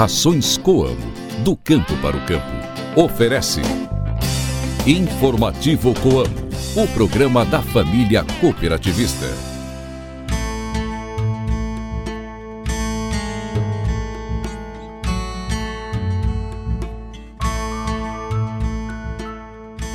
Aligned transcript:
Rações 0.00 0.56
Coamo, 0.56 1.12
do 1.44 1.54
campo 1.54 1.94
para 1.98 2.16
o 2.16 2.24
campo. 2.24 2.46
Oferece 2.96 3.60
Informativo 4.86 5.92
Coamo, 6.00 6.48
o 6.74 6.88
programa 6.94 7.44
da 7.44 7.60
família 7.60 8.24
cooperativista. 8.40 9.26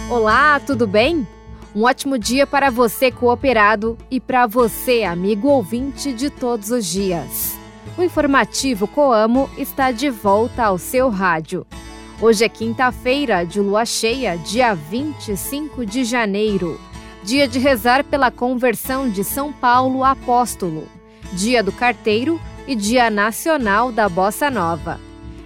Olá, 0.08 0.60
tudo 0.60 0.86
bem? 0.86 1.28
Um 1.76 1.82
ótimo 1.82 2.20
dia 2.20 2.46
para 2.46 2.70
você, 2.70 3.10
cooperado, 3.10 3.98
e 4.12 4.20
para 4.20 4.46
você, 4.46 5.04
amigo 5.04 5.48
ouvinte 5.48 6.14
de 6.14 6.30
todos 6.30 6.70
os 6.70 6.86
dias. 6.86 7.55
O 7.98 8.04
informativo 8.04 8.88
Coamo 8.88 9.50
está 9.58 9.90
de 9.90 10.10
volta 10.10 10.66
ao 10.66 10.78
seu 10.78 11.10
rádio. 11.10 11.66
Hoje 12.22 12.44
é 12.44 12.50
quinta-feira 12.50 13.46
de 13.46 13.62
lua 13.62 13.86
cheia, 13.86 14.38
dia 14.38 14.74
25 14.74 15.86
de 15.86 16.04
janeiro. 16.04 16.80
Dia 17.24 17.48
de 17.48 17.58
rezar 17.58 18.04
pela 18.04 18.30
conversão 18.30 19.10
de 19.10 19.24
São 19.24 19.54
Paulo 19.54 20.04
Apóstolo. 20.04 20.90
Dia 21.34 21.64
do 21.64 21.72
Carteiro 21.72 22.40
e 22.68 22.76
Dia 22.76 23.10
Nacional 23.10 23.94
da 23.94 24.10
Bossa 24.10 24.52
Nova. 24.52 25.00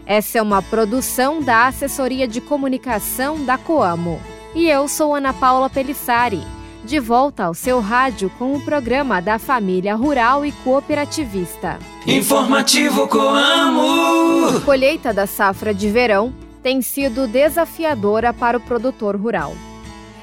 Essa 0.04 0.40
é 0.40 0.42
uma 0.42 0.62
produção 0.62 1.44
da 1.44 1.68
Assessoria 1.68 2.28
de 2.28 2.42
Comunicação 2.42 3.46
da 3.46 3.60
Coamo. 3.60 4.20
E 4.56 4.68
eu 4.68 4.88
sou 4.88 5.14
Ana 5.14 5.34
Paula 5.34 5.70
Pelissari, 5.70 6.42
de 6.84 7.00
volta 7.00 7.44
ao 7.44 7.54
seu 7.54 7.80
rádio 7.80 8.32
com 8.40 8.56
o 8.56 8.62
programa 8.62 9.22
da 9.22 9.38
família 9.38 9.94
rural 9.94 10.44
e 10.44 10.52
cooperativista. 10.52 11.78
Informativo 12.08 13.10
Coamo! 13.10 14.58
A 14.58 14.62
colheita 14.62 15.14
da 15.14 15.28
safra 15.28 15.74
de 15.74 15.90
verão 15.90 16.34
tem 16.64 16.82
sido 16.82 17.28
desafiadora 17.28 18.32
para 18.32 18.58
o 18.58 18.62
produtor 18.62 19.18
rural. 19.18 19.54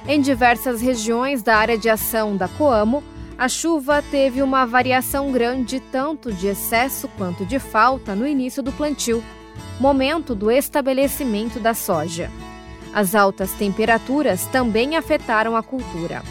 Em 0.09 0.19
diversas 0.21 0.81
regiões 0.81 1.43
da 1.43 1.57
área 1.57 1.77
de 1.77 1.91
ação 1.91 2.35
da 2.35 2.49
Coamo, 2.49 3.05
a 3.37 3.47
chuva 3.47 4.03
teve 4.11 4.41
uma 4.41 4.65
variação 4.65 5.31
grande 5.31 5.79
tanto 5.79 6.33
de 6.33 6.47
excesso 6.47 7.09
quanto 7.19 7.45
de 7.45 7.59
falta 7.59 8.15
no 8.15 8.27
início 8.27 8.63
do 8.63 8.73
plantio, 8.73 9.23
momento 9.79 10.35
do 10.35 10.51
estabelecimento 10.51 11.61
da 11.61 11.75
soja. 11.75 12.31
As 12.95 13.15
altas 13.15 13.53
temperaturas 13.53 14.47
também 14.47 14.97
afetaram 14.97 15.55
a 15.55 15.63
cultura. 15.63 16.23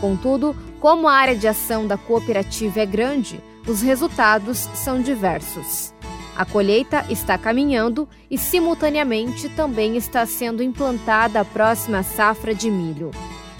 Contudo, 0.00 0.54
como 0.78 1.08
a 1.08 1.12
área 1.12 1.34
de 1.34 1.48
ação 1.48 1.88
da 1.88 1.96
cooperativa 1.96 2.80
é 2.80 2.86
grande, 2.86 3.40
os 3.66 3.82
resultados 3.82 4.58
são 4.74 5.00
diversos. 5.00 5.92
A 6.36 6.44
colheita 6.44 7.04
está 7.08 7.38
caminhando 7.38 8.08
e, 8.30 8.36
simultaneamente, 8.36 9.48
também 9.48 9.96
está 9.96 10.26
sendo 10.26 10.62
implantada 10.62 11.40
a 11.40 11.44
próxima 11.44 12.02
safra 12.02 12.54
de 12.54 12.70
milho. 12.70 13.10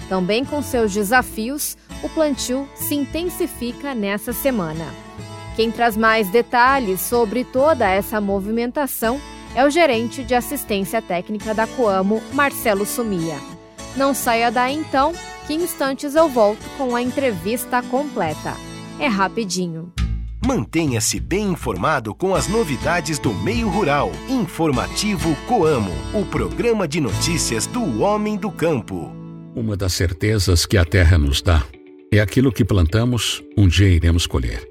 Também 0.07 0.45
com 0.45 0.61
seus 0.61 0.93
desafios, 0.93 1.75
o 2.03 2.09
plantio 2.09 2.69
se 2.75 2.95
intensifica 2.95 3.93
nessa 3.93 4.31
semana. 4.31 4.85
Quem 5.55 5.71
traz 5.71 5.97
mais 5.97 6.29
detalhes 6.29 7.01
sobre 7.01 7.43
toda 7.43 7.89
essa 7.89 8.21
movimentação 8.21 9.19
é 9.55 9.65
o 9.65 9.71
gerente 9.71 10.23
de 10.23 10.35
assistência 10.35 11.01
técnica 11.01 11.53
da 11.53 11.65
Coamo, 11.65 12.21
Marcelo 12.31 12.85
Sumia. 12.85 13.37
Não 13.95 14.13
saia 14.13 14.51
daí 14.51 14.75
então, 14.75 15.13
que 15.47 15.55
instantes 15.55 16.13
eu 16.13 16.29
volto 16.29 16.63
com 16.77 16.95
a 16.95 17.01
entrevista 17.01 17.81
completa. 17.81 18.66
É 18.99 19.07
rapidinho. 19.07 19.93
Mantenha-se 20.43 21.19
bem 21.19 21.51
informado 21.51 22.15
com 22.15 22.33
as 22.33 22.47
novidades 22.47 23.19
do 23.19 23.31
meio 23.31 23.69
rural. 23.69 24.11
Informativo 24.27 25.35
Coamo, 25.47 25.91
o 26.15 26.25
programa 26.25 26.87
de 26.87 26.99
notícias 26.99 27.67
do 27.67 28.01
homem 28.01 28.37
do 28.37 28.49
campo. 28.49 29.11
Uma 29.55 29.77
das 29.77 29.93
certezas 29.93 30.65
que 30.65 30.77
a 30.77 30.85
terra 30.85 31.17
nos 31.17 31.43
dá 31.43 31.63
é 32.11 32.19
aquilo 32.19 32.51
que 32.51 32.65
plantamos, 32.65 33.43
um 33.55 33.67
dia 33.67 33.89
iremos 33.89 34.25
colher. 34.25 34.67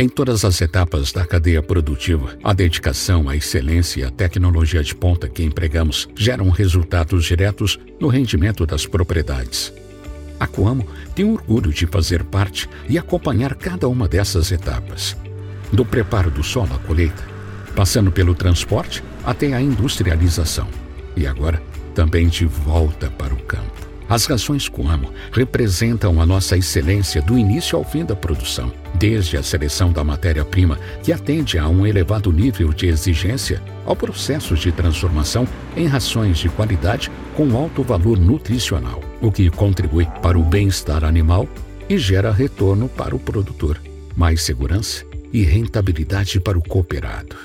Em 0.00 0.08
todas 0.08 0.44
as 0.44 0.60
etapas 0.60 1.12
da 1.12 1.24
cadeia 1.24 1.62
produtiva, 1.62 2.36
a 2.42 2.52
dedicação, 2.52 3.28
a 3.28 3.36
excelência 3.36 4.00
e 4.00 4.04
a 4.04 4.10
tecnologia 4.10 4.82
de 4.82 4.94
ponta 4.94 5.28
que 5.28 5.44
empregamos 5.44 6.08
geram 6.16 6.48
resultados 6.48 7.24
diretos 7.24 7.78
no 8.00 8.08
rendimento 8.08 8.66
das 8.66 8.84
propriedades. 8.86 9.72
A 10.38 10.46
Coamo 10.46 10.86
tem 11.14 11.24
orgulho 11.24 11.72
de 11.72 11.86
fazer 11.86 12.24
parte 12.24 12.68
e 12.88 12.98
acompanhar 12.98 13.54
cada 13.54 13.88
uma 13.88 14.08
dessas 14.08 14.50
etapas. 14.50 15.16
Do 15.72 15.84
preparo 15.84 16.30
do 16.30 16.42
solo 16.42 16.74
à 16.74 16.78
colheita, 16.78 17.24
passando 17.74 18.10
pelo 18.10 18.34
transporte 18.34 19.02
até 19.24 19.52
a 19.52 19.60
industrialização. 19.60 20.68
E 21.16 21.26
agora, 21.26 21.62
também 21.94 22.28
de 22.28 22.44
volta 22.44 23.10
para 23.10 23.32
o 23.32 23.42
campo. 23.42 23.83
As 24.08 24.26
rações 24.26 24.68
Coamo 24.68 25.10
representam 25.32 26.20
a 26.20 26.26
nossa 26.26 26.56
excelência 26.56 27.22
do 27.22 27.38
início 27.38 27.78
ao 27.78 27.84
fim 27.84 28.04
da 28.04 28.14
produção, 28.14 28.72
desde 28.94 29.36
a 29.36 29.42
seleção 29.42 29.92
da 29.92 30.04
matéria-prima, 30.04 30.78
que 31.02 31.12
atende 31.12 31.58
a 31.58 31.68
um 31.68 31.86
elevado 31.86 32.30
nível 32.30 32.72
de 32.72 32.86
exigência, 32.86 33.62
ao 33.86 33.96
processo 33.96 34.54
de 34.54 34.70
transformação 34.70 35.48
em 35.76 35.86
rações 35.86 36.38
de 36.38 36.48
qualidade 36.50 37.10
com 37.34 37.56
alto 37.56 37.82
valor 37.82 38.18
nutricional, 38.18 39.00
o 39.22 39.32
que 39.32 39.48
contribui 39.50 40.06
para 40.22 40.38
o 40.38 40.42
bem-estar 40.42 41.02
animal 41.02 41.48
e 41.88 41.96
gera 41.96 42.30
retorno 42.30 42.88
para 42.88 43.16
o 43.16 43.18
produtor, 43.18 43.80
mais 44.14 44.42
segurança 44.42 45.04
e 45.32 45.42
rentabilidade 45.42 46.40
para 46.40 46.58
o 46.58 46.62
cooperado. 46.62 47.36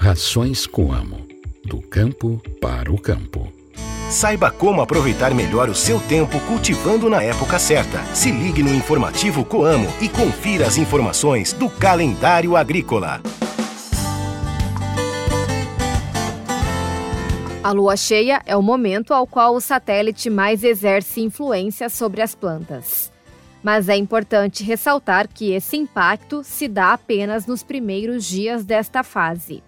Rações 0.00 0.66
Coamo, 0.66 1.26
do 1.64 1.80
campo 1.80 2.42
para 2.60 2.92
o 2.92 3.00
campo. 3.00 3.57
Saiba 4.10 4.50
como 4.50 4.80
aproveitar 4.80 5.34
melhor 5.34 5.68
o 5.68 5.74
seu 5.74 6.00
tempo 6.00 6.40
cultivando 6.46 7.10
na 7.10 7.22
época 7.22 7.58
certa. 7.58 8.02
Se 8.14 8.30
ligue 8.30 8.62
no 8.62 8.74
informativo 8.74 9.44
Coamo 9.44 9.86
e 10.00 10.08
confira 10.08 10.66
as 10.66 10.78
informações 10.78 11.52
do 11.52 11.68
calendário 11.68 12.56
agrícola. 12.56 13.20
A 17.62 17.70
lua 17.70 17.98
cheia 17.98 18.40
é 18.46 18.56
o 18.56 18.62
momento 18.62 19.12
ao 19.12 19.26
qual 19.26 19.54
o 19.54 19.60
satélite 19.60 20.30
mais 20.30 20.64
exerce 20.64 21.20
influência 21.20 21.90
sobre 21.90 22.22
as 22.22 22.34
plantas. 22.34 23.12
Mas 23.62 23.90
é 23.90 23.96
importante 23.96 24.64
ressaltar 24.64 25.28
que 25.28 25.52
esse 25.52 25.76
impacto 25.76 26.42
se 26.42 26.66
dá 26.66 26.94
apenas 26.94 27.44
nos 27.46 27.62
primeiros 27.62 28.24
dias 28.24 28.64
desta 28.64 29.02
fase. 29.02 29.62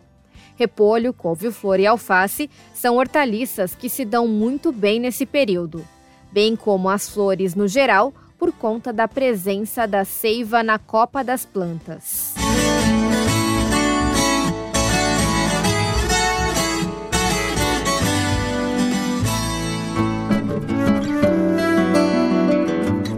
Repolho, 0.60 1.14
couve-flor 1.14 1.80
e 1.80 1.86
alface 1.86 2.50
são 2.74 2.98
hortaliças 2.98 3.74
que 3.74 3.88
se 3.88 4.04
dão 4.04 4.28
muito 4.28 4.70
bem 4.70 5.00
nesse 5.00 5.24
período, 5.24 5.82
bem 6.30 6.54
como 6.54 6.90
as 6.90 7.08
flores 7.08 7.54
no 7.54 7.66
geral, 7.66 8.12
por 8.38 8.52
conta 8.52 8.92
da 8.92 9.08
presença 9.08 9.86
da 9.86 10.04
seiva 10.04 10.62
na 10.62 10.78
copa 10.78 11.24
das 11.24 11.46
plantas. 11.46 12.34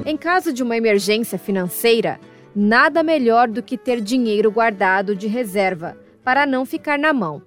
Em 0.07 0.17
caso 0.17 0.53
de 0.53 0.63
uma 0.63 0.77
emergência 0.77 1.37
financeira, 1.37 2.21
nada 2.55 3.03
melhor 3.03 3.49
do 3.49 3.61
que 3.61 3.77
ter 3.77 4.01
dinheiro 4.01 4.49
guardado 4.53 5.17
de 5.17 5.27
reserva 5.27 5.97
para 6.25 6.47
não 6.47 6.65
ficar 6.65 6.99
na 6.99 7.13
mão. 7.13 7.43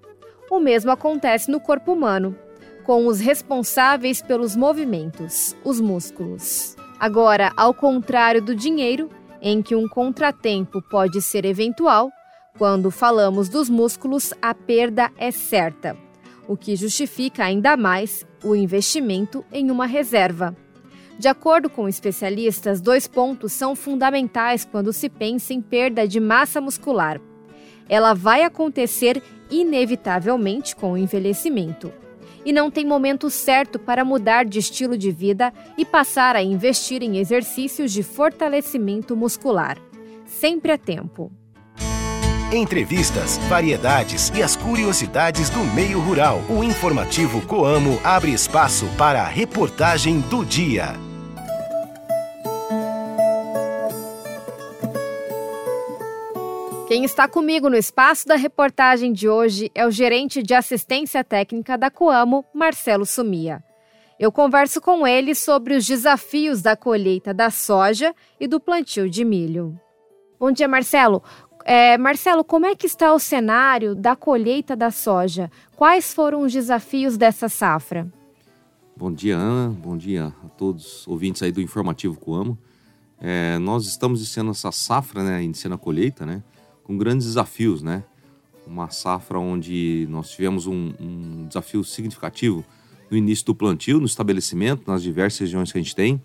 O 0.49 0.59
mesmo 0.59 0.91
acontece 0.91 1.49
no 1.49 1.59
corpo 1.59 1.93
humano, 1.93 2.37
com 2.83 3.07
os 3.07 3.19
responsáveis 3.19 4.21
pelos 4.21 4.55
movimentos, 4.55 5.55
os 5.63 5.81
músculos. 5.81 6.75
Agora, 6.99 7.51
ao 7.57 7.73
contrário 7.73 8.41
do 8.41 8.55
dinheiro, 8.55 9.09
em 9.41 9.61
que 9.61 9.75
um 9.75 9.87
contratempo 9.87 10.81
pode 10.83 11.21
ser 11.21 11.45
eventual, 11.45 12.11
quando 12.57 12.91
falamos 12.91 13.49
dos 13.49 13.69
músculos, 13.69 14.33
a 14.41 14.53
perda 14.53 15.11
é 15.17 15.29
certa, 15.31 15.97
o 16.47 16.55
que 16.55 16.75
justifica 16.75 17.43
ainda 17.43 17.75
mais 17.75 18.25
o 18.43 18.55
investimento 18.55 19.43
em 19.51 19.71
uma 19.71 19.85
reserva. 19.85 20.55
De 21.17 21.27
acordo 21.27 21.69
com 21.69 21.87
especialistas, 21.87 22.79
dois 22.79 23.07
pontos 23.07 23.51
são 23.51 23.75
fundamentais 23.75 24.63
quando 24.63 24.93
se 24.93 25.09
pensa 25.09 25.53
em 25.53 25.61
perda 25.61 26.07
de 26.07 26.19
massa 26.19 26.61
muscular 26.61 27.19
ela 27.87 28.13
vai 28.13 28.43
acontecer 28.43 29.21
inevitavelmente 29.49 30.75
com 30.75 30.93
o 30.93 30.97
envelhecimento. 30.97 31.91
E 32.45 32.53
não 32.53 32.69
tem 32.69 32.85
momento 32.85 33.29
certo 33.29 33.79
para 33.79 34.05
mudar 34.05 34.45
de 34.45 34.59
estilo 34.59 34.97
de 34.97 35.11
vida 35.11 35.51
e 35.77 35.83
passar 35.83 36.35
a 36.35 36.43
investir 36.43 37.01
em 37.01 37.17
exercícios 37.17 37.91
de 37.91 38.03
fortalecimento 38.03 39.15
muscular. 39.15 39.77
Sempre 40.25 40.71
a 40.71 40.77
tempo. 40.77 41.31
Entrevistas, 42.51 43.39
variedades 43.49 44.31
e 44.35 44.43
as 44.43 44.55
curiosidades 44.55 45.49
do 45.49 45.59
meio 45.73 45.99
rural. 45.99 46.41
O 46.47 46.63
informativo 46.63 47.41
Coamo 47.41 47.99
abre 48.03 48.31
espaço 48.31 48.85
para 48.97 49.23
a 49.23 49.27
reportagem 49.27 50.19
do 50.21 50.45
dia. 50.45 51.04
Quem 56.95 57.03
está 57.03 57.27
comigo 57.27 57.69
no 57.69 57.75
espaço 57.75 58.25
da 58.25 58.37
reportagem 58.37 59.11
de 59.11 59.27
hoje 59.27 59.69
é 59.75 59.85
o 59.85 59.91
gerente 59.91 60.41
de 60.41 60.53
assistência 60.53 61.25
técnica 61.25 61.77
da 61.77 61.91
Coamo, 61.91 62.45
Marcelo 62.53 63.05
Sumia. 63.05 63.61
Eu 64.17 64.31
converso 64.31 64.79
com 64.79 65.05
ele 65.05 65.35
sobre 65.35 65.75
os 65.75 65.85
desafios 65.85 66.61
da 66.61 66.73
colheita 66.77 67.33
da 67.33 67.49
soja 67.49 68.15
e 68.39 68.47
do 68.47 68.61
plantio 68.61 69.09
de 69.09 69.25
milho. 69.25 69.77
Bom 70.39 70.53
dia, 70.53 70.69
Marcelo. 70.69 71.21
É, 71.65 71.97
Marcelo, 71.97 72.45
como 72.45 72.65
é 72.65 72.73
que 72.73 72.87
está 72.87 73.13
o 73.13 73.19
cenário 73.19 73.93
da 73.93 74.15
colheita 74.15 74.73
da 74.73 74.89
soja? 74.89 75.51
Quais 75.75 76.13
foram 76.13 76.43
os 76.43 76.53
desafios 76.53 77.17
dessa 77.17 77.49
safra? 77.49 78.09
Bom 78.95 79.11
dia, 79.11 79.35
Ana. 79.35 79.69
Bom 79.69 79.97
dia 79.97 80.33
a 80.41 80.47
todos 80.47 81.01
os 81.01 81.07
ouvintes 81.09 81.43
aí 81.43 81.51
do 81.51 81.59
Informativo 81.59 82.17
Coamo. 82.17 82.57
É, 83.19 83.59
nós 83.59 83.85
estamos 83.85 84.21
iniciando 84.21 84.51
essa 84.51 84.71
safra, 84.71 85.23
né, 85.23 85.43
iniciando 85.43 85.75
a 85.75 85.77
colheita, 85.77 86.25
né, 86.25 86.41
com 86.85 86.97
grandes 86.97 87.27
desafios, 87.27 87.81
né? 87.81 88.03
Uma 88.65 88.89
safra 88.89 89.37
onde 89.39 90.07
nós 90.09 90.29
tivemos 90.29 90.65
um, 90.67 90.93
um 90.99 91.47
desafio 91.47 91.83
significativo 91.83 92.63
no 93.09 93.17
início 93.17 93.45
do 93.45 93.55
plantio, 93.55 93.99
no 93.99 94.05
estabelecimento, 94.05 94.89
nas 94.89 95.03
diversas 95.03 95.41
regiões 95.41 95.71
que 95.71 95.77
a 95.77 95.81
gente 95.81 95.95
tem, 95.95 96.21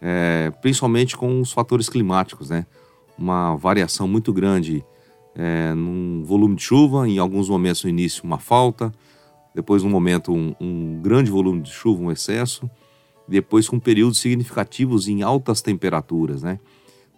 é, 0.00 0.50
principalmente 0.62 1.16
com 1.16 1.40
os 1.40 1.52
fatores 1.52 1.88
climáticos, 1.88 2.50
né? 2.50 2.64
Uma 3.18 3.56
variação 3.56 4.06
muito 4.06 4.32
grande 4.32 4.84
é, 5.34 5.74
num 5.74 6.22
volume 6.24 6.54
de 6.54 6.62
chuva, 6.62 7.08
em 7.08 7.18
alguns 7.18 7.48
momentos 7.48 7.82
no 7.82 7.90
início 7.90 8.24
uma 8.24 8.38
falta, 8.38 8.92
depois 9.54 9.82
no 9.82 9.90
momento 9.90 10.32
um, 10.32 10.54
um 10.60 11.00
grande 11.02 11.30
volume 11.30 11.60
de 11.60 11.70
chuva, 11.70 12.02
um 12.02 12.12
excesso, 12.12 12.70
depois 13.26 13.68
com 13.68 13.78
períodos 13.78 14.18
significativos 14.18 15.08
em 15.08 15.22
altas 15.22 15.60
temperaturas, 15.60 16.42
né? 16.42 16.60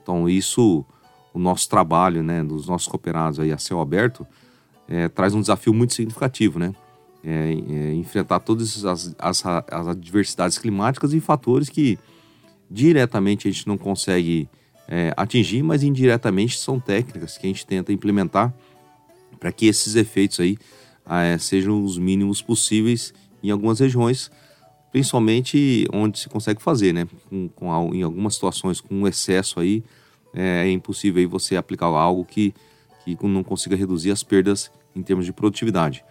Então 0.02 0.28
isso 0.28 0.84
o 1.32 1.38
nosso 1.38 1.68
trabalho, 1.68 2.22
né, 2.22 2.42
dos 2.42 2.66
nossos 2.66 2.88
cooperados 2.88 3.38
aí 3.38 3.52
a 3.52 3.58
céu 3.58 3.80
aberto, 3.80 4.26
é, 4.88 5.08
traz 5.08 5.34
um 5.34 5.40
desafio 5.40 5.72
muito 5.72 5.94
significativo, 5.94 6.58
né? 6.58 6.74
É, 7.22 7.52
é, 7.52 7.94
enfrentar 7.94 8.40
todas 8.40 8.82
as, 8.84 9.14
as, 9.18 9.44
as, 9.44 9.88
adversidades 9.88 10.56
climáticas 10.56 11.12
e 11.12 11.20
fatores 11.20 11.68
que 11.68 11.98
diretamente 12.70 13.46
a 13.46 13.50
gente 13.50 13.68
não 13.68 13.76
consegue 13.76 14.48
é, 14.88 15.12
atingir, 15.14 15.62
mas 15.62 15.82
indiretamente 15.82 16.58
são 16.58 16.80
técnicas 16.80 17.36
que 17.36 17.46
a 17.46 17.50
gente 17.50 17.66
tenta 17.66 17.92
implementar 17.92 18.54
para 19.38 19.52
que 19.52 19.66
esses 19.66 19.96
efeitos 19.96 20.40
aí 20.40 20.56
é, 21.06 21.36
sejam 21.36 21.84
os 21.84 21.98
mínimos 21.98 22.40
possíveis 22.40 23.12
em 23.42 23.50
algumas 23.50 23.80
regiões, 23.80 24.30
principalmente 24.90 25.86
onde 25.92 26.18
se 26.18 26.28
consegue 26.28 26.62
fazer, 26.62 26.94
né? 26.94 27.06
Com, 27.28 27.48
com, 27.50 27.94
em 27.94 28.02
algumas 28.02 28.34
situações 28.34 28.80
com 28.80 29.06
excesso 29.06 29.60
aí 29.60 29.84
é, 30.34 30.66
é 30.66 30.70
impossível 30.70 31.20
aí 31.20 31.26
você 31.26 31.56
aplicar 31.56 31.86
algo 31.86 32.24
que, 32.24 32.54
que 33.04 33.16
não 33.22 33.42
consiga 33.42 33.76
reduzir 33.76 34.10
as 34.10 34.22
perdas 34.22 34.70
em 34.94 35.02
termos 35.02 35.24
de 35.24 35.32
produtividade. 35.32 36.04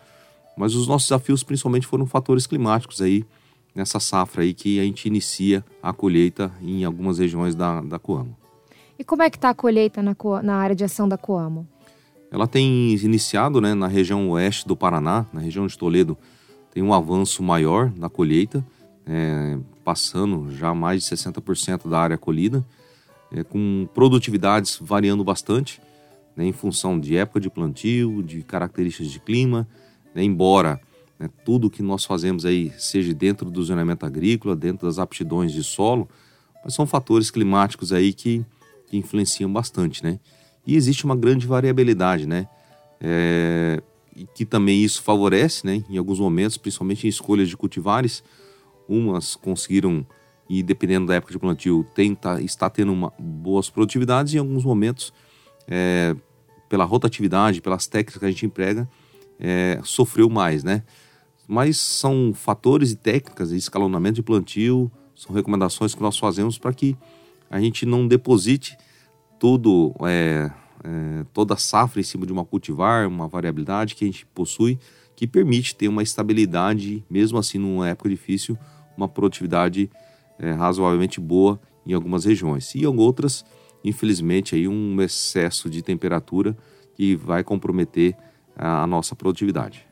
Mas 0.58 0.76
os 0.76 0.88
nossos 0.88 1.08
desafios 1.08 1.44
principalmente 1.44 1.88
foram 1.88 2.06
fatores 2.06 2.46
climáticos 2.46 3.02
aí, 3.02 3.26
nessa 3.74 4.00
safra 4.00 4.44
aí 4.44 4.54
que 4.54 4.80
a 4.80 4.84
gente 4.84 5.08
inicia 5.08 5.64
a 5.82 5.94
colheita 5.94 6.52
em 6.62 6.84
algumas 6.84 7.20
regiões 7.20 7.56
da, 7.56 7.82
da 7.82 8.00
Coamo. 8.00 8.36
E 8.98 9.04
como 9.04 9.24
é 9.24 9.30
que 9.30 9.38
está 9.38 9.50
a 9.50 9.54
colheita 9.54 10.04
na, 10.04 10.16
na 10.44 10.56
área 10.56 10.76
de 10.76 10.84
ação 10.84 11.08
da 11.08 11.18
Coamo? 11.18 11.68
Ela 12.32 12.48
tem 12.48 12.94
iniciado 12.96 13.62
né, 13.62 13.74
na 13.74 13.88
região 13.88 14.30
oeste 14.30 14.68
do 14.68 14.76
Paraná, 14.76 15.26
na 15.32 15.40
região 15.40 15.66
de 15.66 15.78
Toledo, 15.78 16.18
tem 16.72 16.84
um 16.84 16.94
avanço 16.94 17.42
maior 17.42 17.92
na 17.96 18.10
colheita, 18.10 18.64
é, 19.08 19.58
passando 19.84 20.52
já 20.52 20.74
mais 20.74 21.04
de 21.04 21.10
60% 21.10 21.90
da 21.90 22.00
área 22.00 22.18
colhida 22.18 22.64
é, 23.32 23.44
com 23.44 23.88
produtividades 23.94 24.78
variando 24.82 25.24
bastante, 25.24 25.82
né, 26.36 26.46
em 26.46 26.54
função 26.54 27.00
de 27.00 27.16
época 27.18 27.40
de 27.40 27.50
plantio, 27.50 28.24
de 28.24 28.44
características 28.44 29.12
de 29.12 29.20
clima, 29.20 29.68
né, 30.14 30.24
embora 30.24 30.80
né, 31.20 31.30
tudo 31.44 31.70
que 31.70 31.84
nós 31.84 32.06
fazemos 32.06 32.46
aí 32.46 32.72
seja 32.78 33.14
dentro 33.14 33.52
do 33.52 33.64
zonamento 33.64 34.06
agrícola, 34.06 34.56
dentro 34.56 34.88
das 34.88 35.00
aptidões 35.00 35.52
de 35.52 35.64
solo, 35.64 36.08
mas 36.64 36.74
são 36.74 36.88
fatores 36.88 37.30
climáticos 37.30 37.92
aí 37.92 38.14
que, 38.14 38.46
que 38.88 38.98
influenciam 38.98 39.52
bastante, 39.52 40.04
né? 40.04 40.20
E 40.66 40.76
existe 40.76 41.06
uma 41.06 41.16
grande 41.16 41.48
variabilidade, 41.48 42.26
né? 42.28 42.48
É, 43.02 43.82
e 44.16 44.26
que 44.36 44.46
também 44.46 44.84
isso 44.84 45.02
favorece, 45.02 45.66
né? 45.66 45.84
Em 45.90 45.98
alguns 45.98 46.20
momentos, 46.20 46.58
principalmente 46.58 47.06
em 47.06 47.10
escolhas 47.10 47.48
de 47.48 47.56
cultivares, 47.56 48.24
umas 48.88 49.36
conseguiram 49.36 50.06
e 50.50 50.64
dependendo 50.64 51.06
da 51.06 51.16
época 51.16 51.32
de 51.32 51.40
plantio 51.40 51.86
tenta, 51.94 52.42
está 52.42 52.70
tendo 52.70 52.92
uma, 52.92 53.14
boas 53.20 53.70
produtividades 53.70 54.34
e 54.34 54.38
em 54.38 54.40
alguns 54.40 54.66
momentos 54.66 55.14
é, 55.68 56.16
pela 56.68 56.84
rotatividade, 56.84 57.62
pelas 57.62 57.86
técnicas 57.86 58.20
que 58.20 58.26
a 58.26 58.32
gente 58.32 58.46
emprega, 58.48 58.90
é, 59.40 59.80
sofreu 59.84 60.30
mais, 60.30 60.64
né? 60.64 60.84
Mas 61.48 61.78
são 61.78 62.34
fatores 62.34 62.92
e 62.92 62.96
técnicas, 62.96 63.52
escalonamento 63.52 64.16
de 64.16 64.24
plantio, 64.24 64.92
são 65.16 65.36
recomendações 65.36 65.94
que 65.94 66.02
nós 66.02 66.18
fazemos 66.18 66.58
para 66.58 66.74
que 66.74 66.98
a 67.50 67.60
gente 67.60 67.86
não 67.86 68.08
deposite 68.08 68.78
tudo, 69.40 69.96
é, 70.02 70.52
é, 70.84 71.26
toda 71.34 71.54
a 71.54 71.58
safra 71.58 72.00
em 72.00 72.04
cima 72.04 72.26
de 72.26 72.34
uma 72.34 72.46
cultivar, 72.46 73.08
uma 73.08 73.28
variabilidade 73.28 73.96
que 73.96 74.04
a 74.04 74.08
gente 74.08 74.26
possui, 74.28 74.80
que 75.16 75.28
permite 75.28 75.76
ter 75.76 75.88
uma 75.88 76.04
estabilidade, 76.04 77.04
mesmo 77.10 77.38
assim 77.38 77.58
numa 77.58 77.90
época 77.90 78.10
difícil, 78.10 78.58
uma 78.96 79.08
produtividade 79.08 79.90
é, 80.40 80.52
razoavelmente 80.52 81.20
boa 81.20 81.60
em 81.86 81.94
algumas 81.94 82.26
regiões. 82.26 82.74
E 82.74 82.84
em 82.84 82.98
outras, 82.98 83.46
infelizmente, 83.84 84.56
aí 84.56 84.68
um 84.68 85.02
excesso 85.02 85.70
de 85.70 85.82
temperatura 85.82 86.58
que 86.96 87.16
vai 87.16 87.44
comprometer 87.44 88.16
a, 88.56 88.84
a 88.84 88.88
nossa 88.88 89.16
produtividade. 89.16 89.86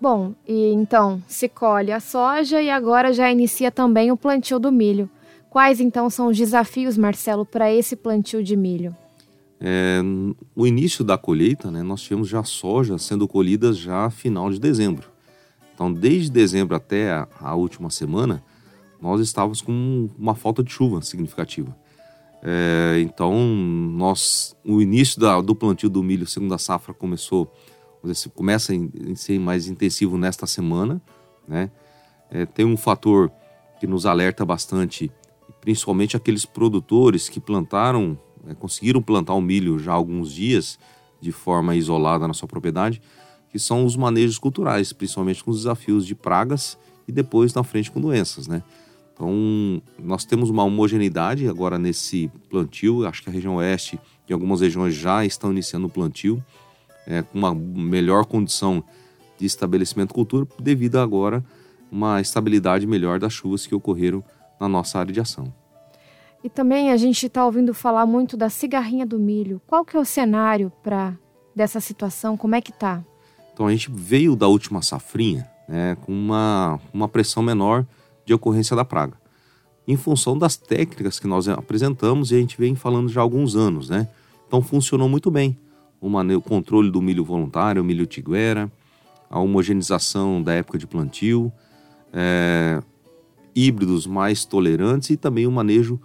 Bom, 0.00 0.34
e 0.48 0.72
então 0.72 1.22
se 1.28 1.48
colhe 1.48 1.92
a 1.92 2.00
soja 2.00 2.60
e 2.60 2.68
agora 2.68 3.12
já 3.12 3.30
inicia 3.30 3.70
também 3.70 4.10
o 4.10 4.16
plantio 4.16 4.58
do 4.58 4.72
milho. 4.72 5.08
Quais 5.48 5.80
então 5.80 6.10
são 6.10 6.28
os 6.28 6.36
desafios, 6.36 6.96
Marcelo, 6.96 7.46
para 7.46 7.72
esse 7.72 7.94
plantio 7.94 8.42
de 8.42 8.56
milho? 8.56 8.96
É, 9.60 10.00
o 10.56 10.66
início 10.66 11.04
da 11.04 11.16
colheita, 11.16 11.70
né, 11.70 11.84
nós 11.84 12.02
tivemos 12.02 12.28
já 12.28 12.42
soja 12.42 12.98
sendo 12.98 13.28
colhida 13.28 13.72
já 13.72 14.10
final 14.10 14.50
de 14.50 14.58
dezembro. 14.58 15.08
Então, 15.72 15.92
desde 15.92 16.32
dezembro 16.32 16.74
até 16.74 17.12
a, 17.12 17.28
a 17.40 17.54
última 17.54 17.90
semana, 17.90 18.42
nós 19.02 19.20
estávamos 19.20 19.60
com 19.60 20.08
uma 20.16 20.36
falta 20.36 20.62
de 20.62 20.70
chuva 20.70 21.02
significativa. 21.02 21.76
É, 22.40 23.00
então, 23.00 23.34
nós, 23.44 24.56
o 24.64 24.80
início 24.80 25.20
da, 25.20 25.40
do 25.40 25.56
plantio 25.56 25.90
do 25.90 26.04
milho, 26.04 26.24
segunda 26.24 26.56
safra, 26.56 26.94
começou, 26.94 27.52
dizer, 28.04 28.30
começa 28.30 28.72
a 28.72 29.16
ser 29.16 29.40
mais 29.40 29.66
intensivo 29.66 30.16
nesta 30.16 30.46
semana. 30.46 31.02
Né? 31.48 31.68
É, 32.30 32.46
tem 32.46 32.64
um 32.64 32.76
fator 32.76 33.28
que 33.80 33.88
nos 33.88 34.06
alerta 34.06 34.44
bastante, 34.44 35.10
principalmente 35.60 36.16
aqueles 36.16 36.46
produtores 36.46 37.28
que 37.28 37.40
plantaram, 37.40 38.16
é, 38.46 38.54
conseguiram 38.54 39.02
plantar 39.02 39.34
o 39.34 39.40
milho 39.40 39.80
já 39.80 39.90
há 39.90 39.96
alguns 39.96 40.32
dias 40.32 40.78
de 41.20 41.32
forma 41.32 41.74
isolada 41.74 42.28
na 42.28 42.34
sua 42.34 42.46
propriedade, 42.46 43.02
que 43.50 43.58
são 43.58 43.84
os 43.84 43.96
manejos 43.96 44.38
culturais, 44.38 44.92
principalmente 44.92 45.42
com 45.42 45.50
os 45.50 45.58
desafios 45.58 46.06
de 46.06 46.14
pragas 46.14 46.78
e 47.06 47.10
depois 47.10 47.52
na 47.52 47.64
frente 47.64 47.90
com 47.90 48.00
doenças, 48.00 48.46
né? 48.46 48.62
Então, 49.12 49.82
nós 49.98 50.24
temos 50.24 50.50
uma 50.50 50.64
homogeneidade 50.64 51.48
agora 51.48 51.78
nesse 51.78 52.30
plantio. 52.48 53.06
Acho 53.06 53.22
que 53.22 53.28
a 53.28 53.32
região 53.32 53.56
oeste 53.56 53.98
e 54.28 54.32
algumas 54.32 54.60
regiões 54.60 54.94
já 54.94 55.24
estão 55.24 55.50
iniciando 55.50 55.86
o 55.86 55.90
plantio, 55.90 56.42
é, 57.06 57.22
com 57.22 57.38
uma 57.38 57.54
melhor 57.54 58.24
condição 58.24 58.82
de 59.38 59.46
estabelecimento 59.46 60.08
de 60.08 60.14
cultura, 60.14 60.46
devido 60.58 60.96
agora 60.96 61.44
uma 61.90 62.20
estabilidade 62.20 62.86
melhor 62.86 63.18
das 63.18 63.32
chuvas 63.32 63.66
que 63.66 63.74
ocorreram 63.74 64.24
na 64.58 64.68
nossa 64.68 64.98
área 64.98 65.12
de 65.12 65.20
ação. 65.20 65.52
E 66.42 66.48
também 66.48 66.90
a 66.90 66.96
gente 66.96 67.26
está 67.26 67.44
ouvindo 67.44 67.72
falar 67.74 68.06
muito 68.06 68.36
da 68.36 68.48
cigarrinha 68.48 69.06
do 69.06 69.18
milho. 69.18 69.60
Qual 69.66 69.84
que 69.84 69.96
é 69.96 70.00
o 70.00 70.04
cenário 70.04 70.72
para 70.82 71.16
dessa 71.54 71.80
situação? 71.80 72.36
Como 72.36 72.54
é 72.54 72.60
que 72.60 72.70
está? 72.70 73.04
Então 73.52 73.66
a 73.66 73.70
gente 73.70 73.90
veio 73.92 74.34
da 74.34 74.48
última 74.48 74.82
safrinha 74.82 75.48
né, 75.68 75.96
com 76.00 76.12
uma, 76.12 76.80
uma 76.92 77.08
pressão 77.08 77.42
menor 77.42 77.86
de 78.24 78.34
ocorrência 78.34 78.76
da 78.76 78.84
praga. 78.84 79.20
Em 79.86 79.96
função 79.96 80.38
das 80.38 80.56
técnicas 80.56 81.18
que 81.18 81.26
nós 81.26 81.48
apresentamos 81.48 82.30
e 82.30 82.36
a 82.36 82.38
gente 82.38 82.56
vem 82.58 82.74
falando 82.74 83.08
já 83.08 83.20
há 83.20 83.22
alguns 83.22 83.56
anos, 83.56 83.88
né? 83.88 84.08
Então 84.46 84.62
funcionou 84.62 85.08
muito 85.08 85.30
bem. 85.30 85.58
O 86.00 86.40
controle 86.40 86.90
do 86.90 87.00
milho 87.00 87.24
voluntário, 87.24 87.80
o 87.80 87.84
milho 87.84 88.06
tiguera, 88.06 88.70
a 89.30 89.38
homogeneização 89.38 90.42
da 90.42 90.52
época 90.52 90.76
de 90.76 90.86
plantio, 90.86 91.52
é, 92.12 92.82
híbridos 93.54 94.06
mais 94.06 94.44
tolerantes 94.44 95.10
e 95.10 95.16
também 95.16 95.46
o 95.46 95.52
manejo 95.52 96.00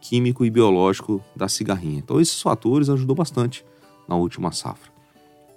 químico 0.00 0.44
e 0.44 0.50
biológico 0.50 1.22
da 1.36 1.48
cigarrinha. 1.48 1.98
Então 1.98 2.20
esses 2.20 2.40
fatores 2.40 2.88
ajudou 2.88 3.14
bastante 3.14 3.64
na 4.08 4.16
última 4.16 4.50
safra. 4.50 4.90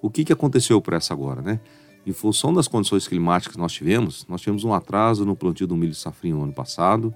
O 0.01 0.09
que, 0.09 0.25
que 0.25 0.33
aconteceu 0.33 0.81
para 0.81 0.97
essa 0.97 1.13
agora, 1.13 1.41
né? 1.41 1.59
Em 2.05 2.11
função 2.11 2.53
das 2.53 2.67
condições 2.67 3.07
climáticas 3.07 3.55
que 3.55 3.61
nós 3.61 3.71
tivemos, 3.71 4.25
nós 4.27 4.41
tivemos 4.41 4.63
um 4.63 4.73
atraso 4.73 5.25
no 5.25 5.35
plantio 5.35 5.65
do 5.65 5.75
milho 5.75 5.95
safrinho 5.95 6.43
ano 6.43 6.51
passado. 6.51 7.13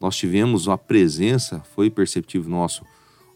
Nós 0.00 0.16
tivemos 0.16 0.68
a 0.68 0.76
presença, 0.76 1.60
foi 1.74 1.88
perceptível 1.88 2.50
nosso, 2.50 2.84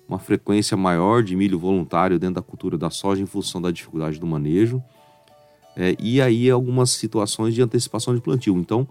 uma 0.08 0.18
frequência 0.18 0.76
maior 0.76 1.22
de 1.22 1.36
milho 1.36 1.58
voluntário 1.58 2.18
dentro 2.18 2.36
da 2.36 2.42
cultura 2.42 2.76
da 2.76 2.90
soja 2.90 3.22
em 3.22 3.26
função 3.26 3.62
da 3.62 3.70
dificuldade 3.70 4.18
do 4.18 4.26
manejo. 4.26 4.82
É, 5.76 5.96
e 5.98 6.20
aí 6.20 6.50
algumas 6.50 6.90
situações 6.90 7.54
de 7.54 7.62
antecipação 7.62 8.14
de 8.14 8.20
plantio. 8.20 8.56
Então, 8.58 8.86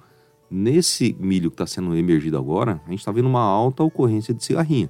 nesse 0.50 1.16
milho 1.20 1.52
que 1.52 1.56
está 1.56 1.68
sendo 1.68 1.96
emergido 1.96 2.38
agora, 2.38 2.82
a 2.86 2.90
gente 2.90 3.00
está 3.00 3.12
vendo 3.12 3.28
uma 3.28 3.42
alta 3.42 3.84
ocorrência 3.84 4.34
de 4.34 4.44
cigarrinha. 4.44 4.90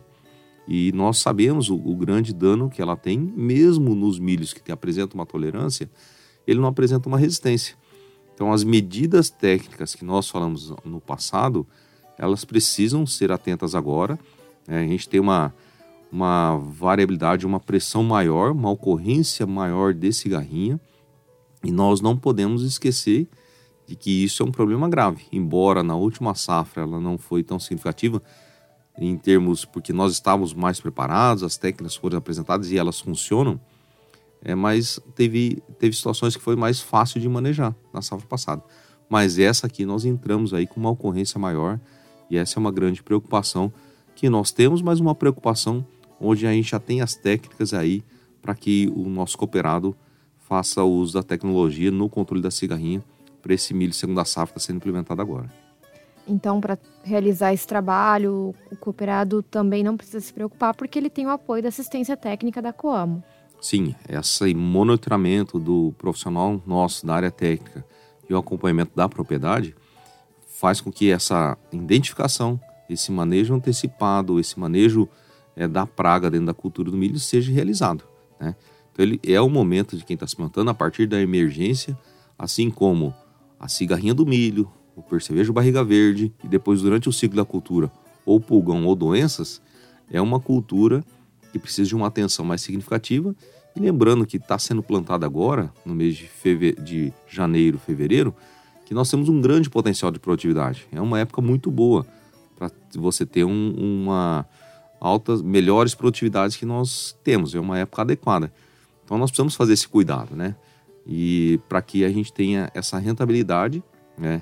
E 0.67 0.91
nós 0.93 1.19
sabemos 1.19 1.69
o, 1.69 1.75
o, 1.75 1.95
grande 1.95 2.33
dano 2.33 2.69
que 2.69 2.81
ela 2.81 2.95
tem, 2.95 3.19
mesmo 3.19 3.93
nos 3.95 4.19
milhos 4.19 4.53
que 4.53 4.71
apresentam 4.71 5.19
uma 5.19 5.25
tolerância, 5.25 5.89
ele 6.45 6.59
não 6.59 6.67
apresenta 6.67 7.07
uma 7.07 7.17
resistência. 7.17 7.75
Então, 8.33 8.51
as 8.51 8.63
medidas 8.63 9.29
técnicas 9.29 9.93
que 9.93 10.03
nós 10.03 10.29
falamos 10.29 10.73
no 10.83 10.99
passado, 10.99 11.67
elas 12.17 12.43
precisam 12.43 13.05
ser 13.05 13.31
atentas 13.31 13.75
agora. 13.75 14.17
É, 14.67 14.79
a 14.79 14.87
gente 14.87 15.07
tem 15.07 15.19
uma, 15.19 15.53
uma 16.11 16.57
variabilidade, 16.57 17.45
uma 17.45 17.59
pressão 17.59 18.03
maior, 18.03 18.51
uma 18.51 18.69
ocorrência 18.69 19.45
maior 19.45 19.93
de 19.93 20.11
cigarrinha, 20.11 20.79
e 21.63 21.71
nós 21.71 22.01
não 22.01 22.17
podemos 22.17 22.63
esquecer 22.63 23.27
de 23.87 23.95
que 23.95 24.23
isso 24.23 24.41
é 24.41 24.45
um 24.45 24.51
problema 24.51 24.89
grave. 24.89 25.25
Embora 25.31 25.83
na 25.83 25.95
última 25.95 26.33
safra 26.33 26.83
ela 26.83 26.99
não 26.99 27.17
foi 27.17 27.43
tão 27.43 27.59
significativa 27.59 28.21
em 28.97 29.17
termos 29.17 29.65
porque 29.65 29.93
nós 29.93 30.13
estávamos 30.13 30.53
mais 30.53 30.79
preparados, 30.79 31.43
as 31.43 31.57
técnicas 31.57 31.95
foram 31.95 32.17
apresentadas 32.17 32.71
e 32.71 32.77
elas 32.77 32.99
funcionam, 32.99 33.59
é, 34.43 34.55
mas 34.55 34.99
teve, 35.15 35.61
teve 35.77 35.95
situações 35.95 36.35
que 36.35 36.41
foi 36.41 36.55
mais 36.55 36.79
fácil 36.79 37.21
de 37.21 37.29
manejar 37.29 37.75
na 37.93 38.01
safra 38.01 38.27
passada. 38.27 38.63
Mas 39.09 39.37
essa 39.37 39.67
aqui 39.67 39.85
nós 39.85 40.05
entramos 40.05 40.53
aí 40.53 40.65
com 40.65 40.79
uma 40.79 40.89
ocorrência 40.89 41.39
maior 41.39 41.79
e 42.29 42.37
essa 42.37 42.57
é 42.57 42.59
uma 42.59 42.71
grande 42.71 43.03
preocupação 43.03 43.71
que 44.15 44.29
nós 44.29 44.51
temos, 44.51 44.81
mas 44.81 44.99
uma 44.99 45.13
preocupação 45.13 45.85
onde 46.19 46.47
a 46.47 46.51
gente 46.51 46.71
já 46.71 46.79
tem 46.79 47.01
as 47.01 47.15
técnicas 47.15 47.73
aí 47.73 48.03
para 48.41 48.55
que 48.55 48.91
o 48.95 49.09
nosso 49.09 49.37
cooperado 49.37 49.95
faça 50.39 50.83
uso 50.83 51.13
da 51.13 51.23
tecnologia 51.23 51.91
no 51.91 52.09
controle 52.09 52.41
da 52.41 52.51
cigarrinha 52.51 53.03
para 53.41 53.53
esse 53.53 53.73
milho 53.73 53.93
segunda 53.93 54.23
safra 54.23 54.57
está 54.57 54.59
sendo 54.59 54.77
implementado 54.77 55.21
agora. 55.21 55.49
Então, 56.27 56.61
para 56.61 56.77
realizar 57.03 57.53
esse 57.53 57.67
trabalho, 57.67 58.55
o 58.71 58.75
cooperado 58.75 59.41
também 59.41 59.83
não 59.83 59.97
precisa 59.97 60.19
se 60.19 60.31
preocupar 60.31 60.75
porque 60.75 60.97
ele 60.97 61.09
tem 61.09 61.25
o 61.25 61.29
apoio 61.29 61.63
da 61.63 61.69
assistência 61.69 62.15
técnica 62.15 62.61
da 62.61 62.71
Coamo. 62.71 63.23
Sim, 63.61 63.93
esse 64.09 64.55
monitoramento 64.55 65.59
do 65.59 65.93
profissional 65.95 66.59
nosso 66.65 67.05
da 67.05 67.13
área 67.13 67.29
técnica 67.29 67.85
e 68.27 68.33
o 68.33 68.37
acompanhamento 68.37 68.93
da 68.95 69.07
propriedade 69.07 69.75
faz 70.47 70.81
com 70.81 70.91
que 70.91 71.11
essa 71.11 71.55
identificação, 71.71 72.59
esse 72.89 73.11
manejo 73.11 73.53
antecipado, 73.53 74.39
esse 74.39 74.59
manejo 74.59 75.07
é, 75.55 75.67
da 75.67 75.85
praga 75.85 76.29
dentro 76.29 76.47
da 76.47 76.55
cultura 76.55 76.89
do 76.89 76.97
milho 76.97 77.19
seja 77.19 77.51
realizado. 77.51 78.03
Né? 78.39 78.55
Então 78.91 79.05
ele 79.05 79.19
é 79.23 79.39
o 79.39 79.47
momento 79.47 79.95
de 79.95 80.03
quem 80.03 80.15
está 80.15 80.25
se 80.25 80.35
plantando 80.35 80.71
a 80.71 80.73
partir 80.73 81.05
da 81.05 81.21
emergência, 81.21 81.95
assim 82.39 82.71
como 82.71 83.13
a 83.59 83.67
cigarrinha 83.67 84.13
do 84.15 84.25
milho, 84.25 84.71
o 84.95 85.03
percevejo 85.03 85.53
barriga 85.53 85.83
verde 85.83 86.33
e 86.43 86.47
depois 86.47 86.81
durante 86.81 87.07
o 87.07 87.13
ciclo 87.13 87.37
da 87.37 87.45
cultura 87.45 87.91
ou 88.25 88.39
pulgão 88.39 88.85
ou 88.87 88.95
doenças, 88.95 89.61
é 90.09 90.19
uma 90.19 90.39
cultura 90.39 91.03
que 91.51 91.59
precisa 91.59 91.87
de 91.87 91.95
uma 91.95 92.07
atenção 92.07 92.45
mais 92.45 92.61
significativa. 92.61 93.35
E 93.75 93.79
lembrando 93.79 94.25
que 94.25 94.37
está 94.37 94.57
sendo 94.59 94.83
plantada 94.83 95.25
agora, 95.25 95.71
no 95.85 95.93
mês 95.93 96.15
de, 96.15 96.27
feve... 96.27 96.73
de 96.73 97.13
janeiro, 97.27 97.77
fevereiro, 97.77 98.35
que 98.85 98.93
nós 98.93 99.09
temos 99.09 99.29
um 99.29 99.39
grande 99.39 99.69
potencial 99.69 100.11
de 100.11 100.19
produtividade. 100.19 100.87
É 100.91 100.99
uma 100.99 101.19
época 101.19 101.41
muito 101.41 101.71
boa 101.71 102.05
para 102.57 102.69
você 102.95 103.25
ter 103.25 103.43
um, 103.43 103.73
uma 103.77 104.45
altas, 104.99 105.41
melhores 105.41 105.95
produtividades 105.95 106.55
que 106.55 106.65
nós 106.65 107.17
temos. 107.23 107.55
É 107.55 107.59
uma 107.59 107.79
época 107.79 108.01
adequada. 108.03 108.51
Então 109.03 109.17
nós 109.17 109.31
precisamos 109.31 109.55
fazer 109.55 109.73
esse 109.73 109.87
cuidado, 109.87 110.35
né? 110.35 110.55
E 111.07 111.59
para 111.67 111.81
que 111.81 112.05
a 112.05 112.09
gente 112.09 112.31
tenha 112.31 112.69
essa 112.73 112.99
rentabilidade, 112.99 113.83
né, 114.17 114.41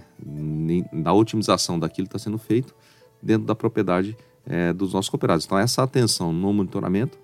da 0.92 1.14
otimização 1.14 1.80
daquilo 1.80 2.08
que 2.08 2.16
está 2.16 2.20
sendo 2.20 2.38
feito 2.38 2.76
dentro 3.22 3.48
da 3.48 3.56
propriedade 3.56 4.18
é, 4.46 4.74
dos 4.74 4.94
nossos 4.94 5.10
cooperados. 5.10 5.46
Então 5.46 5.58
essa 5.58 5.84
atenção 5.84 6.32
no 6.32 6.54
monitoramento, 6.54 7.18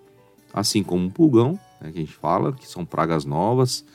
assim 0.54 0.84
como 0.84 1.08
o 1.08 1.12
pulgão, 1.12 1.60
né, 1.82 1.92
que 1.92 1.98
a 1.98 2.02
gente 2.02 2.14
fala, 2.14 2.54
que 2.54 2.68
são 2.68 2.86
pragas 2.86 3.26
novas, 3.26 3.86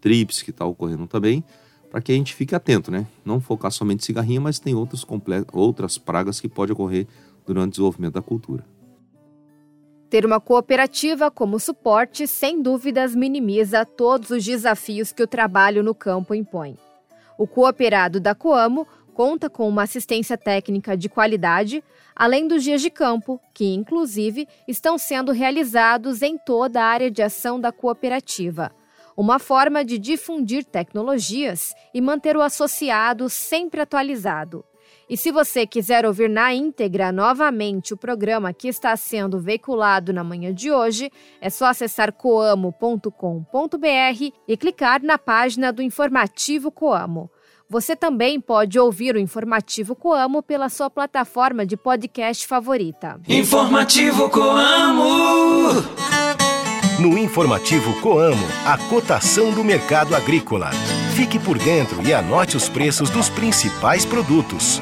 trips 0.00 0.42
que 0.42 0.50
está 0.50 0.64
ocorrendo 0.64 1.06
também, 1.06 1.44
para 1.90 2.00
que 2.00 2.10
a 2.10 2.14
gente 2.14 2.34
fique 2.34 2.54
atento, 2.54 2.90
né? 2.90 3.06
Não 3.24 3.38
focar 3.40 3.70
somente 3.70 4.04
cigarrinha, 4.04 4.40
mas 4.40 4.58
tem 4.58 4.74
outros 4.74 5.06
outras 5.52 5.98
pragas 5.98 6.40
que 6.40 6.48
podem 6.48 6.72
ocorrer 6.72 7.06
durante 7.46 7.68
o 7.68 7.70
desenvolvimento 7.72 8.14
da 8.14 8.22
cultura. 8.22 8.64
Ter 10.08 10.26
uma 10.26 10.40
cooperativa 10.40 11.30
como 11.30 11.58
suporte, 11.58 12.26
sem 12.26 12.62
dúvidas, 12.62 13.14
minimiza 13.14 13.84
todos 13.84 14.30
os 14.30 14.44
desafios 14.44 15.12
que 15.12 15.22
o 15.22 15.26
trabalho 15.26 15.82
no 15.82 15.94
campo 15.94 16.34
impõe. 16.34 16.76
O 17.38 17.46
cooperado 17.46 18.20
da 18.20 18.34
Coamo 18.34 18.86
conta 19.12 19.48
com 19.48 19.68
uma 19.68 19.82
assistência 19.82 20.36
técnica 20.36 20.96
de 20.96 21.08
qualidade, 21.08 21.82
além 22.16 22.48
dos 22.48 22.62
dias 22.62 22.80
de 22.80 22.90
campo, 22.90 23.40
que, 23.54 23.72
inclusive, 23.74 24.48
estão 24.66 24.96
sendo 24.98 25.32
realizados 25.32 26.22
em 26.22 26.36
toda 26.38 26.82
a 26.82 26.86
área 26.86 27.10
de 27.10 27.22
ação 27.22 27.60
da 27.60 27.70
cooperativa. 27.70 28.72
Uma 29.16 29.38
forma 29.38 29.84
de 29.84 29.98
difundir 29.98 30.64
tecnologias 30.64 31.74
e 31.92 32.00
manter 32.00 32.36
o 32.36 32.42
associado 32.42 33.28
sempre 33.28 33.80
atualizado. 33.80 34.64
E 35.08 35.16
se 35.16 35.30
você 35.30 35.66
quiser 35.66 36.06
ouvir 36.06 36.30
na 36.30 36.54
íntegra 36.54 37.12
novamente 37.12 37.92
o 37.92 37.96
programa 37.98 38.52
que 38.52 38.68
está 38.68 38.96
sendo 38.96 39.38
veiculado 39.38 40.12
na 40.12 40.24
manhã 40.24 40.54
de 40.54 40.70
hoje, 40.70 41.10
é 41.40 41.50
só 41.50 41.66
acessar 41.66 42.12
coamo.com.br 42.12 43.10
e 44.48 44.56
clicar 44.56 45.02
na 45.02 45.18
página 45.18 45.70
do 45.70 45.82
informativo 45.82 46.70
Coamo. 46.70 47.30
Você 47.72 47.96
também 47.96 48.38
pode 48.38 48.78
ouvir 48.78 49.16
o 49.16 49.18
Informativo 49.18 49.96
Coamo 49.96 50.42
pela 50.42 50.68
sua 50.68 50.90
plataforma 50.90 51.64
de 51.64 51.74
podcast 51.74 52.46
favorita. 52.46 53.18
Informativo 53.26 54.28
Coamo. 54.28 55.72
No 57.00 57.16
Informativo 57.16 57.98
Coamo, 58.02 58.44
a 58.66 58.76
cotação 58.90 59.52
do 59.52 59.64
mercado 59.64 60.14
agrícola. 60.14 60.70
Fique 61.16 61.38
por 61.38 61.58
dentro 61.58 62.06
e 62.06 62.12
anote 62.12 62.58
os 62.58 62.68
preços 62.68 63.08
dos 63.08 63.30
principais 63.30 64.04
produtos. 64.04 64.78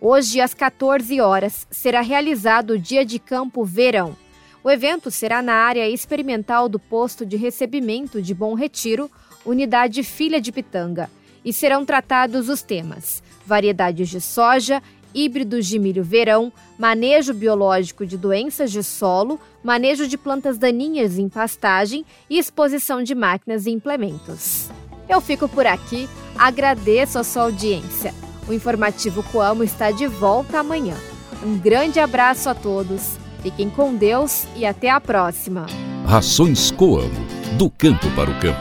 Hoje, 0.00 0.40
às 0.40 0.52
14 0.52 1.20
horas, 1.20 1.66
será 1.70 2.00
realizado 2.00 2.72
o 2.72 2.78
Dia 2.78 3.04
de 3.04 3.18
Campo 3.18 3.64
Verão. 3.64 4.16
O 4.62 4.70
evento 4.70 5.10
será 5.10 5.40
na 5.40 5.54
área 5.54 5.88
experimental 5.88 6.68
do 6.68 6.78
posto 6.78 7.24
de 7.24 7.36
recebimento 7.36 8.20
de 8.20 8.34
Bom 8.34 8.54
Retiro, 8.54 9.10
unidade 9.44 10.02
Filha 10.02 10.40
de 10.40 10.52
Pitanga, 10.52 11.10
e 11.42 11.52
serão 11.52 11.84
tratados 11.84 12.50
os 12.50 12.62
temas: 12.62 13.22
variedades 13.46 14.10
de 14.10 14.20
soja, 14.20 14.82
híbridos 15.14 15.66
de 15.66 15.78
milho 15.78 16.02
verão, 16.02 16.52
manejo 16.78 17.34
biológico 17.34 18.06
de 18.06 18.16
doenças 18.16 18.70
de 18.70 18.82
solo, 18.82 19.40
manejo 19.62 20.06
de 20.06 20.16
plantas 20.16 20.58
daninhas 20.58 21.18
em 21.18 21.28
pastagem 21.28 22.04
e 22.28 22.38
exposição 22.38 23.02
de 23.02 23.14
máquinas 23.14 23.66
e 23.66 23.70
implementos. 23.70 24.68
Eu 25.08 25.20
fico 25.20 25.48
por 25.48 25.66
aqui, 25.66 26.08
agradeço 26.38 27.18
a 27.18 27.24
sua 27.24 27.42
audiência. 27.42 28.14
O 28.48 28.52
informativo 28.52 29.22
Coamo 29.24 29.62
está 29.62 29.90
de 29.90 30.06
volta 30.06 30.60
amanhã. 30.60 30.96
Um 31.44 31.58
grande 31.58 31.98
abraço 31.98 32.48
a 32.48 32.54
todos, 32.54 33.18
fiquem 33.42 33.70
com 33.70 33.94
Deus 33.94 34.44
e 34.56 34.64
até 34.64 34.90
a 34.90 35.00
próxima. 35.00 35.66
Rações 36.06 36.70
Coamo, 36.70 37.26
do 37.56 37.70
campo 37.70 38.10
para 38.14 38.30
o 38.30 38.38
campo. 38.40 38.58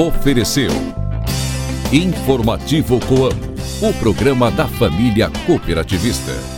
Ofereceu 0.00 0.70
Informativo 1.92 2.98
Coamo, 3.06 3.51
o 3.80 3.92
programa 3.94 4.50
da 4.50 4.66
família 4.66 5.30
cooperativista. 5.46 6.51